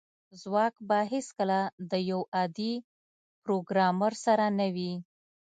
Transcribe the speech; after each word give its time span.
ځواک 0.41 0.75
به 0.87 0.99
هیڅکله 1.13 1.59
د 1.91 1.93
یو 2.11 2.21
عادي 2.35 2.73
پروګرامر 3.43 4.13
سره 4.25 4.45
نه 4.59 4.67
وي 4.75 4.93